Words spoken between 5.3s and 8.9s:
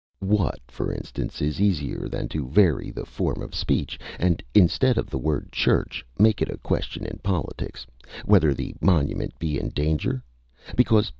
church, make it a question in politics, whether the